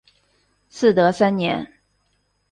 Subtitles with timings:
[0.71, 1.71] 嗣德三年。